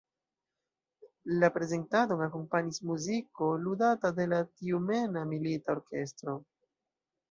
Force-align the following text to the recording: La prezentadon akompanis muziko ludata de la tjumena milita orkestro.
La 1.43 1.49
prezentadon 1.57 2.25
akompanis 2.29 2.83
muziko 2.93 3.53
ludata 3.69 4.15
de 4.21 4.29
la 4.35 4.43
tjumena 4.51 5.29
milita 5.33 5.81
orkestro. 5.81 6.41